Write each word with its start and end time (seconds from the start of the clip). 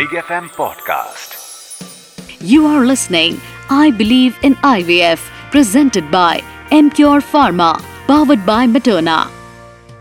Big 0.00 0.12
FM 0.12 0.44
podcast. 0.58 1.32
You 2.50 2.60
are 2.66 2.82
listening 2.90 3.34
I 3.70 3.86
Believe 3.98 4.36
in 4.48 4.54
IVF, 4.68 5.24
presented 5.54 6.06
by 6.12 6.36
MCure 6.76 7.22
Pharma, 7.32 7.68
powered 8.08 8.42
by 8.46 8.60
Materna. 8.74 9.16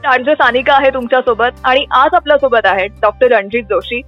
RJ 0.06 0.34
Sanika 0.34 0.74
आहे 0.74 0.90
तुमच्यासोबत 0.90 1.60
आणि 1.64 1.86
आज 1.92 2.14
आपल्यासोबत 2.14 2.66
आहेत 2.66 2.90
doctor 3.02 3.32
Ranjit 3.32 3.64
Joshi. 3.64 4.02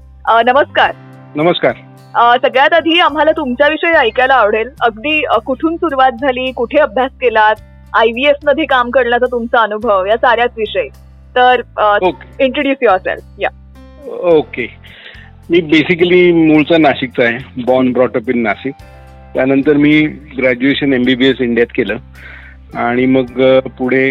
नमस्कार. 0.45 0.91
नमस्कार. 1.35 1.73
सगळ्यात 2.37 2.73
आधी 2.73 2.99
आम्हाला 2.99 3.31
तुमच्याविषयी 3.31 3.93
ऐकायला 3.93 4.33
आवडेल. 4.33 4.69
अगदी 4.81 5.23
कुठून 5.45 5.75
सुरुवात 5.77 6.11
झाली 6.11 6.51
कुठे 6.51 6.77
अभ्यास 6.77 7.11
केलात 7.21 7.55
आयव्हीएफमध्ये 7.93 8.65
काम 8.65 8.89
करण्याचा 8.89 9.31
तुमचा 9.31 9.61
अनुभव 9.61 10.05
या 10.05 10.17
साऱ्याच 10.17 10.51
विषयी. 10.57 10.89
तर 11.35 11.61
इंट्रोड्यूस 12.39 12.77
युअर 12.81 12.97
सेल्फ 12.97 13.23
या 13.39 13.49
ओके. 14.07 14.81
मी 15.51 15.59
बेसिकली 15.61 16.31
मूळचा 16.31 16.77
नाशिकचा 16.77 17.23
आहे. 17.23 17.37
Born 17.65 17.91
brought up 17.93 18.29
in 18.29 18.41
Nashik. 18.43 18.73
त्यानंतर 19.33 19.77
मी 19.77 20.01
graduation 20.37 20.93
M 20.93 21.03
B 21.05 21.15
B 21.15 21.27
S 21.27 21.41
इंडियात 21.41 21.73
केलं. 21.75 21.97
आणि 22.79 23.05
मग 23.05 23.41
पुढे 23.77 24.07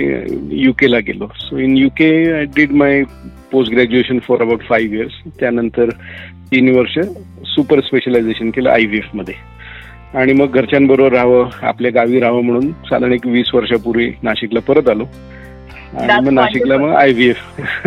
यू 0.63 0.73
केला 0.79 0.99
गेलो. 1.07 1.27
So 1.41 1.59
in 1.59 1.77
U 1.79 1.89
K 1.97 2.11
I 2.33 2.45
did 2.57 2.73
my 2.73 3.03
post 3.53 3.73
graduation 3.73 4.19
for 4.29 4.43
about 4.43 4.63
five 4.69 4.97
years 4.97 5.13
त्यानंतर 5.41 5.91
तीन 6.53 6.69
वर्ष 6.77 6.99
सुपर 7.55 7.81
स्पेशलायझेशन 7.81 8.51
केलं 8.51 8.71
आय 8.71 8.85
व्ही 8.85 8.99
एफमध्ये 8.99 9.35
आणि 10.19 10.33
मग 10.33 10.57
घरच्यांबरोबर 10.57 11.13
राहावं 11.13 11.51
आपल्या 11.63 11.91
गावी 11.95 12.21
राहावं 12.21 12.45
म्हणून 12.45 12.71
साधारण 12.89 13.13
एक 13.13 13.27
वीस 13.27 13.55
वर्षापूर्वी 13.55 14.13
नाशिकला 14.23 14.61
परत 14.69 14.89
आलो. 14.89 15.05
आणि 16.01 16.25
मग 16.25 16.33
नाशिकला 16.33 16.77
मग 16.79 16.95
आय 16.95 17.13
व्ही 17.13 17.29
एफ 17.29 17.87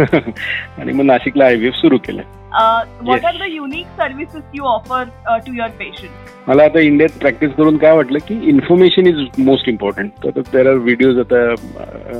आणि 0.80 0.92
मग 0.92 1.06
नाशिकला 1.06 1.46
आय 1.46 1.56
व्ही 1.56 1.68
एफ 1.68 1.74
सुरू 1.74 1.98
केलं. 1.98 2.22
What 2.54 3.18
Yes. 3.18 3.28
Are 3.28 3.34
the 3.34 3.52
unique 3.52 3.86
services 3.86 4.44
you 4.54 4.64
offer 4.64 5.04
to 5.28 5.54
your 5.54 5.70
patient 5.70 6.10
मला 6.48 6.64
आता 6.64 6.80
इंडियात 6.80 7.20
प्रॅक्टिस 7.20 7.52
करून 7.52 7.78
काय 7.78 7.92
वाटलं 7.92 8.18
की 8.18 8.50
इन्फॉर्मेशन 8.50 9.08
इज 9.08 9.16
मोस्ट 9.38 9.70
इम्पॉर्टंट 9.70 10.12
तर 10.24 10.30
देर 10.30 10.68
आर 10.68 10.74
व्हिडिओज 10.74 11.20
आता 11.20 11.54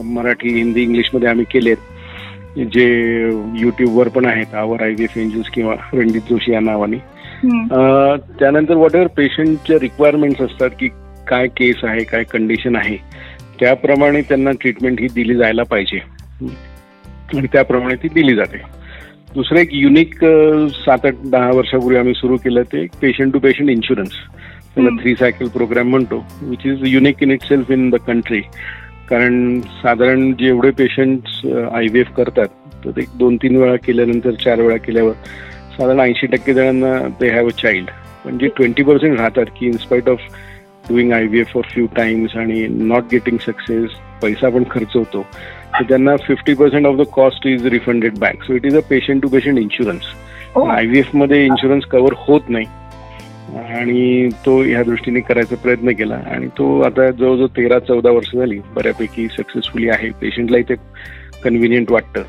मराठी 0.06 0.50
हिंदी 0.50 0.82
इंग्लिशमध्ये 0.82 1.30
आम्ही 1.30 1.46
केलेत. 1.52 1.76
जे 2.58 3.24
युट्यूबवर 3.56 4.08
पण 4.08 4.26
आहेत 4.26 4.56
our 4.56 4.82
I 4.82 4.90
V 4.90 5.04
F 5.04 5.18
angels 5.18 5.50
किंवा 5.50 5.76
रणजित 5.94 6.22
जोशी 6.22 6.54
या 6.54 6.60
नावाने. 6.60 6.98
अ, 7.72 8.16
त्यानंतर 8.40 8.74
वॉट 8.74 8.96
एव्हर 8.96 9.08
पेशंटच्या 9.08 9.78
रिक्वायरमेंट्स 9.82 10.42
असतात 10.42 10.70
की 10.80 10.88
काय 11.28 11.48
केस 11.48 11.76
आहे 11.84 12.04
काय 12.04 12.24
कंडिशन 12.24 12.76
आहे 12.76 12.98
त्याप्रमाणे 13.60 14.22
त्यांना 14.22 14.52
ट्रीटमेंट 14.52 15.00
ही 15.02 15.08
दिली 15.08 15.36
जायला 15.36 15.64
पाहिजे. 15.64 16.00
आणि 17.38 17.48
त्याप्रमाणे 17.48 17.96
ती 17.96 18.08
दिली 18.08 18.36
जाते. 18.36 18.83
दुसरं 19.36 19.60
एक 19.60 19.70
युनिक 19.74 20.14
सात 20.74 21.06
आठ 21.06 21.22
दहा 21.26 21.50
वर्षापूर्वी 21.58 21.98
आम्ही 21.98 22.14
सुरू 22.14 22.36
केलं 22.44 22.64
ते 22.72 22.86
पेशंट 23.02 23.34
टू 23.34 23.40
पेशंट 23.40 23.70
इन्शुरन्स 23.70 24.16
त्याला. 24.76 24.90
थ्री 25.02 25.14
सायकल 25.16 25.48
प्रोग्राम 25.56 25.90
म्हणतो 25.90 26.18
which 26.42 26.66
is 26.66 26.84
unique 26.88 27.24
in 27.24 27.32
itself 27.44 27.72
in 27.72 27.90
the 27.90 27.96
country 28.08 28.42
कारण 29.10 29.60
साधारण 29.82 30.32
जेवढे 30.40 30.72
पेशंट्स 30.78 31.42
आय 31.46 31.88
व्ही 31.88 32.02
एफ 32.02 32.12
करतात 32.18 32.48
तर 32.86 32.92
ते 32.92 33.02
एक 33.02 33.18
दोन 33.18 33.36
तीन 33.42 33.56
वेळा 33.56 33.76
केल्यानंतर 33.86 34.32
चार 34.44 34.62
वेळा 34.62 34.78
केल्यावर 34.86 35.14
साधारण 35.78 36.00
ऐंशी 36.00 36.28
टक्के 36.28 36.54
जणांना 36.54 36.98
दे 37.20 37.30
हॅव 37.36 37.48
अ 37.48 37.52
चाइल्ड 37.62 37.90
म्हणजे 38.26 38.48
ट्वेंटी 38.58 38.84
पर्सेंट 38.84 39.20
राहतात 39.20 39.46
की 39.60 39.66
in spite 39.66 40.10
of 40.10 40.20
doing 40.90 41.14
I 41.14 41.26
V 41.26 41.40
F 41.40 41.52
for 41.54 41.64
few 41.74 41.88
times 41.96 42.36
आणि 42.38 42.68
नॉट 42.68 43.04
गेटिंग 43.12 43.38
सक्सेस 43.38 43.90
पैसा 44.22 44.50
पण 44.50 44.64
खर्च 44.72 44.96
होतो 44.96 45.22
तर 45.74 45.84
त्यांना 45.90 46.16
fifty 46.18 46.54
percent 46.54 46.86
of 46.86 46.96
the 46.98 47.02
cost 47.14 47.48
is 47.48 47.66
refunded 47.66 48.18
back 48.20 48.44
so 48.44 48.54
it 48.54 48.66
is 48.66 48.76
a 48.78 48.82
patient 48.90 49.22
to 49.22 49.28
patient 49.28 49.60
insurance 49.60 50.06
I 50.70 50.86
V 50.86 51.00
एफमध्ये 51.00 51.46
insurance 51.46 51.86
cover 51.86 52.14
होत 52.18 52.50
नाही. 52.50 52.66
आणि 53.54 54.30
तो 54.46 54.62
ह्या 54.64 54.84
दृष्टीने 54.84 55.20
करायचा 55.20 55.56
प्रयत्न 55.56 55.92
केला. 55.92 56.16
आणि 56.16 56.48
तो 56.48 56.80
आता 56.82 57.10
जवळजवळ 57.12 57.48
तेरा 57.48 57.80
चौदा 57.80 58.12
वर्ष 58.12 58.36
झाली. 58.36 58.60
बऱ्यापैकी 58.76 59.28
सक्सेसफुली 59.28 59.90
आहे. 59.90 60.10
पेशंटलाही 60.22 60.64
ते 60.70 60.76
कन्व्हिनियंट 61.44 61.92
वाटतं. 61.92 62.24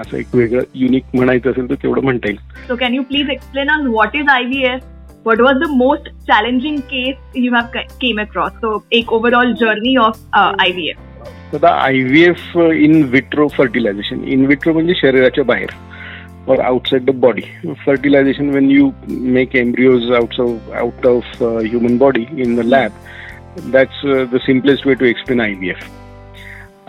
असं 0.00 0.16
एक 0.16 0.34
वेगळं 0.34 0.62
युनिक 0.74 1.04
म्हणायचं 1.14 1.50
असेल 1.50 1.70
तर 1.70 1.74
तेवढं 1.74 2.02
म्हणता 2.02 2.28
येईल. 2.28 2.38
So 2.70 2.76
can 2.80 2.96
you 2.98 3.04
please 3.12 3.30
explain 3.36 3.72
us 3.74 3.86
what 3.96 4.18
is 4.20 4.28
IVF? 4.36 4.84
What 5.28 5.40
was 5.40 5.58
the 5.60 5.68
most 5.68 6.06
challenging 6.26 6.80
case 6.82 7.16
you 7.34 7.52
have 7.54 7.70
ca- 7.72 7.88
came 8.00 8.18
across? 8.18 8.52
So 8.60 8.82
एक 8.92 9.12
overall 9.12 9.52
journey 9.54 9.96
of 9.98 10.18
uh, 10.32 10.52
IVF. 10.66 11.04
आता 11.54 11.68
I 11.82 12.02
V 12.02 12.22
F 12.24 12.56
in 12.56 13.02
vitro 13.12 13.46
fertilisation 13.56 14.22
in 14.32 14.44
vitro 14.46 14.72
म्हणजे 14.72 14.94
शरीराच्या 14.94 15.44
बाहेर 15.44 15.70
और 16.48 16.60
outside 16.60 17.04
the 17.04 17.14
body 17.20 17.42
fertilisation 17.86 18.50
when 18.50 18.70
you 18.70 18.90
make 19.08 19.56
embryos 19.56 20.10
out 20.16 20.40
of 20.40 20.70
out 20.80 21.06
of 21.06 21.42
human 21.42 21.96
body 21.98 22.24
in 22.42 22.54
the 22.56 22.64
lab 22.64 22.90
that's 23.72 24.04
the 24.32 24.38
simplest 24.46 24.86
way 24.86 24.94
to 24.94 25.04
explain 25.04 25.40
I 25.40 25.54
V 25.54 25.70
F 25.70 25.88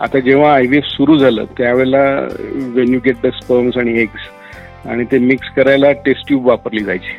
आता 0.00 0.20
जेव्हा 0.28 0.52
I 0.54 0.66
V 0.66 0.78
F 0.78 0.84
सुरू 0.84 1.18
झालं 1.18 1.44
त्यावेळेला 1.58 2.04
when 2.74 2.94
you 2.94 3.00
get 3.04 3.16
the 3.24 3.30
sperms 3.42 3.76
आणि 3.78 4.00
eggs 4.00 4.86
आणि 4.86 5.04
ते 5.12 5.18
mix 5.18 5.50
करायला 5.56 5.92
taste 5.92 6.26
tube 6.28 6.46
वापरली 6.48 6.84
जायची. 6.84 7.18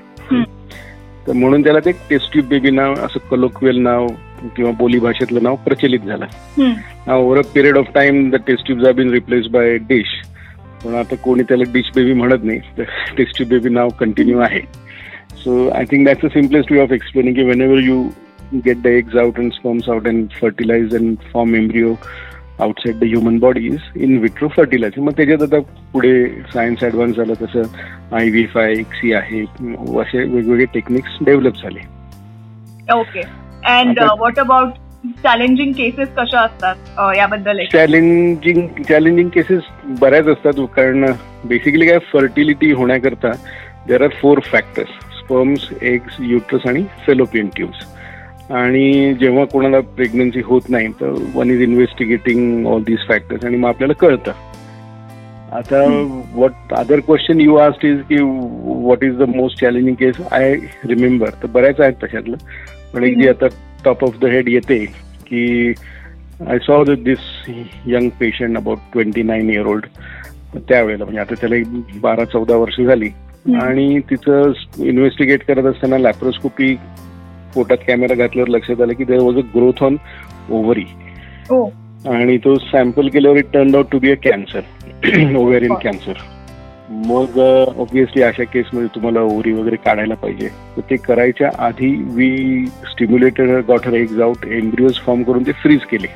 तर 1.28 1.34
म्हणून 1.34 1.64
त्याला 1.64 1.80
ते 1.80 1.92
टेस्ट 1.92 2.32
ट्यूब 2.32 2.46
बेबी 2.46 2.70
नाव 2.70 2.94
असं 2.94 3.28
कलोक्वेल 3.32 3.78
नाव 3.78 4.08
किंवा 4.56 4.72
बोली 4.72 5.00
भाषेतलं 5.00 5.44
नाव 5.44 5.56
प्रचलित 5.56 6.00
झालं. 6.00 6.26
period 7.56 7.78
of 7.78 7.90
time, 7.98 8.20
the 8.36 8.40
test 8.48 8.66
tubes 8.68 8.86
have 8.88 8.98
been 9.00 9.12
replaced 9.16 9.52
by 9.52 9.66
dish. 9.92 10.14
पण 10.84 10.96
आता 10.96 11.16
कोणी 11.16 11.44
त्याला 11.44 11.64
डिश 11.74 11.92
बेबी 11.96 12.14
म्हणत 12.14 12.44
नाही 12.44 12.60
तर 12.78 12.84
टेस्ट 13.18 13.38
ट्यूब 13.38 13.50
बेबी 13.50 13.70
नाव 13.70 13.90
कंटिन्यू 14.00 14.40
आहे. 14.40 14.60
So 15.44 15.68
I 15.70 15.86
think 15.92 16.06
that's 16.06 16.26
a 16.26 16.28
simplest 16.28 16.72
way 16.72 16.80
of 16.80 16.92
explaining 16.92 17.36
की 17.36 17.44
whenever 17.62 17.80
you 17.80 18.04
get 18.66 18.82
the 18.84 18.88
eggs 18.88 19.18
out 19.18 19.40
and 19.40 19.52
sperms 19.54 19.90
out 19.90 20.08
and 20.08 20.28
fertilise 20.42 20.96
and 20.96 21.16
form 21.34 21.56
embryo 21.56 21.94
outside 22.62 23.00
the 23.00 23.04
human 23.04 23.38
body 23.40 23.66
is 23.66 23.80
in 23.96 24.18
vitro 24.18 24.48
fertiliser 24.48 25.02
मग 25.02 25.12
त्याच्यात 25.12 25.42
आता 25.42 25.60
पुढे 25.94 26.28
science 26.54 26.84
advance 26.84 27.18
झालं 27.18 27.34
तसं 27.34 27.62
I 28.16 28.30
V 28.30 28.46
five 28.46 28.72
एक्सी 28.72 29.14
आहे 29.14 29.42
असे 30.00 30.24
वेगवेगळे 30.24 30.66
टेक्निक्स 30.66 31.18
डेव्हलप 31.22 31.54
झाले. 31.64 31.80
Uh, 32.90 33.90
आता- 33.90 34.16
what 34.20 34.40
about 34.44 34.78
challenging 35.24 35.72
cases 35.78 36.08
कशा 36.18 36.42
असतात 36.42 36.76
याबद्दल 37.18 37.64
चॅलेंजिंग 37.72 38.68
चॅलेंजिंग 38.90 39.30
केसेस 39.30 39.62
बऱ्याच 40.00 40.28
असतात 40.28 40.66
कारण 40.76 41.06
बेसिकली 41.46 41.88
काय 41.88 41.98
फर्टिलिटी 42.14 42.72
होण्याकरता 42.72 43.32
there 43.88 44.02
are 44.02 44.10
four 44.22 44.40
factors 44.40 44.90
sperms 45.20 45.70
eggs 45.82 46.18
uterus 46.20 46.68
आणि 46.68 46.84
फेलोपियन 47.06 47.48
ट्यूब्स 47.48 47.86
आणि 48.52 49.14
जेव्हा 49.20 49.44
कोणाला 49.52 49.80
प्रेग्नन्सी 49.96 50.42
होत 50.46 50.70
नाही 50.70 50.88
तर 51.02 51.14
one 51.36 51.52
is 51.52 51.62
investigating 51.62 52.66
all 52.68 52.84
these 52.84 53.08
factors 53.10 53.46
आणि 53.46 53.58
मग 53.58 53.70
आपल्याला 53.70 53.94
कळतं. 54.00 54.32
आता 55.52 55.84
what 56.36 56.74
other 56.74 57.00
question 57.06 57.42
you 57.42 57.56
asked 57.58 57.86
is 57.86 57.98
की 58.10 58.22
what 58.22 59.04
is 59.04 59.18
the 59.18 59.30
most 59.36 59.60
challenging 59.60 59.96
case 60.00 60.22
I 60.32 60.54
remember 60.90 61.30
तर 61.44 61.48
बऱ्याच 61.54 61.80
आहेत 61.80 61.94
तशातलं. 62.04 62.38
पण 62.94 63.04
एक 63.04 63.18
जी 63.18 63.28
आता 63.30 63.48
टॉप 63.86 64.04
ऑफ 64.06 64.20
द 64.22 64.26
हेड 64.32 64.50
येते 64.50 64.78
की 65.28 65.74
I 66.48 66.58
saw 66.68 66.84
this 66.84 67.20
young 67.88 68.10
patient 68.20 68.58
about 68.58 68.78
twenty 68.94 69.24
nine 69.24 69.50
year 69.50 69.66
old 69.66 69.86
त्यावेळेला 70.60 71.04
म्हणजे 71.04 71.20
आता 71.22 71.36
त्याला 71.42 71.56
एक 71.56 72.00
बारा 72.02 72.26
चौदा 72.26 72.56
वर्ष 72.56 72.80
झाली. 72.82 73.10
आणि 73.62 74.00
तिचं 74.10 74.52
इन्व्हेस्टिगेट 74.80 75.44
करत 75.48 75.66
असताना 75.66 75.98
लॅप्रोस्कोपी 75.98 76.76
पोटात 77.54 77.78
कॅमेरा 77.88 78.16
घातल्यावर 78.16 78.50
लक्षात 78.50 78.82
आलं 78.82 78.94
की 78.94 79.04
there 79.04 79.20
was 79.20 79.38
a 79.38 79.48
growth 79.56 79.84
on 79.84 79.98
ovary 80.50 80.86
आणि 82.10 82.38
तो 82.44 82.58
सॅम्पल 82.72 83.08
केल्यावर 83.14 83.38
it 83.38 83.52
turn 83.54 83.76
out 83.76 83.92
to 83.92 84.00
be 84.00 84.12
a 84.12 84.16
cancer 84.24 85.36
ovarian 85.38 85.74
cancer 85.84 86.14
मग 87.08 87.38
ऑब्विसली 87.40 88.22
अशा 88.22 88.44
केसमध्ये 88.44 88.88
तुम्हाला 88.96 89.20
ओव्हरी 89.22 89.52
वगैरे 89.54 89.76
काढायला 89.86 90.16
पाहिजे. 90.22 90.48
तर 90.48 90.82
ते 90.90 90.96
करायच्या 91.06 91.50
आधी 91.66 91.92
we 92.16 92.66
stimulated 92.92 93.50
got 93.68 93.88
her 93.88 93.94
eggs 93.94 94.22
out 94.22 94.46
embryos 94.48 95.00
form 95.06 95.24
करून 95.24 95.44
ते 95.48 95.52
फ्रीज 95.62 95.86
केले. 95.92 96.08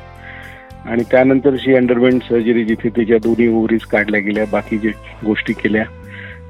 आणि 0.86 1.02
त्यानंतर 1.10 1.56
शी 1.60 1.74
अंडरवेंट 1.74 2.22
सर्जरी 2.22 2.64
जिथे 2.64 2.88
त्याच्या 2.96 3.18
दोन्ही 3.24 3.46
ओव्हरीज 3.48 3.84
काढल्या 3.92 4.20
गेल्या 4.20 4.44
बाकी 4.52 4.78
जे 4.78 4.90
गोष्टी 5.24 5.52
केल्या. 5.62 5.84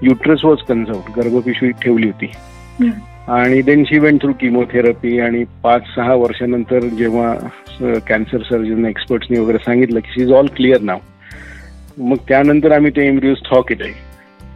युट्रस 0.03 0.45
वॉज 0.45 0.63
कन्झर्व 0.69 1.13
गर्भपिशवी 1.17 1.71
ठेवली 1.83 2.07
होती. 2.07 2.31
आणि 3.29 3.63
then 3.63 3.85
she 3.85 3.99
went 3.99 4.23
through 4.23 4.33
chemotherapy 4.33 5.19
आणि 5.21 5.45
पाच 5.63 5.83
सहा 5.97 6.15
वर्षानंतर 6.15 6.79
जेव्हा 6.79 7.35
कॅन्सर 8.09 8.39
सर्जन 8.39 8.87
एक्सपर्ट्सनी 8.87 9.39
वगैरे 9.39 9.59
सांगितलं 9.59 10.01
की 10.01 10.13
she 10.15 10.23
is 10.23 10.33
all 10.33 10.47
clear 10.57 10.81
now 10.81 10.99
मग 11.99 12.17
त्यानंतर 12.29 12.73
आम्ही 12.73 12.91
ते 12.91 13.07
एम्ब्रिओज 13.07 13.37
थॉ 13.51 13.61
केले. 13.61 13.91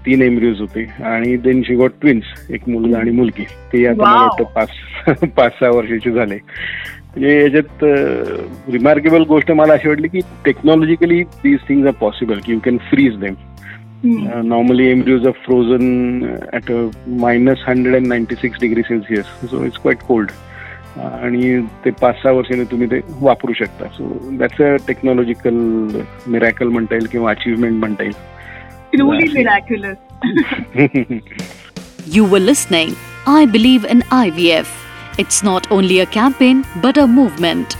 तीन 0.06 0.22
एम्ब्रिओज 0.22 0.60
होते. 0.60 0.84
आणि 1.04 1.36
देन 1.36 1.62
शी 1.62 1.74
गॉट 1.74 1.90
ट्विन्स 2.00 2.50
एक 2.50 2.68
मुलगा 2.68 2.98
आणि 2.98 3.10
मुलगी. 3.10 3.42
ते 3.42 3.86
आता 3.86 4.02
मला. 4.02 4.22
वाटतं 4.22 4.44
पाच 4.54 4.68
पाच 5.36 5.52
सहा 5.60 5.70
वर्षाचे 5.70 6.10
झाले. 6.10 6.34
म्हणजे 6.34 7.42
याच्यात 7.42 7.84
रिमार्केबल 8.72 9.22
गोष्ट 9.22 9.50
मला 9.50 9.72
अशी 9.72 9.88
वाटली 9.88 10.08
की 10.08 10.20
technologically 10.44 11.22
these 11.22 11.58
things 11.68 11.86
are 11.86 11.92
possible 11.92 12.38
की 12.44 12.52
you 12.52 12.58
can 12.58 12.76
freeze 12.76 13.16
them 13.16 13.34
Normally 14.05 14.87
embryos 14.91 15.25
are 15.27 15.31
frozen 15.45 15.85
at 16.53 16.71
a 16.71 16.81
minus 17.21 17.63
hundred 17.67 17.95
and 17.95 18.07
ninety 18.07 18.35
six 18.41 18.59
degree 18.61 18.81
Celsius 18.87 19.25
so 19.51 19.63
it's 19.65 19.77
quite 19.81 20.01
cold 20.07 20.31
आणि 20.99 21.59
ते 21.85 21.91
पाच 22.01 22.21
सहा 22.23 22.31
वर्षाने 22.33 22.63
तुम्ही 22.71 22.87
ते 22.91 22.99
वापरू 23.21 23.53
शकता 23.53 23.87
so 23.97 24.09
that's 24.39 24.61
a 24.61 24.75
technological 24.87 25.55
miracle 26.31 26.67
म्हणता 26.75 26.95
येईल 26.95 27.07
किंवा 27.11 27.31
अचिव्हमेंट 27.31 27.79
म्हणता 27.79 28.03
येईल 28.03 28.15
truly 28.95 29.23
Yes. 29.25 29.33
Miraculous 29.35 29.97
You 32.15 32.23
were 32.31 32.39
listening 32.39 32.91
I 33.33 33.45
Believe 33.53 33.85
in 33.93 34.03
IVF. 34.17 34.73
It's 35.23 35.39
not 35.47 35.69
only 35.77 35.97
a 36.03 36.05
campaign 36.17 36.61
but 36.83 36.99
a 37.03 37.07
movement. 37.15 37.75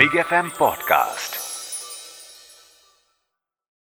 Big 0.00 0.18
FM 0.24 0.50
Podcast. 0.60 1.37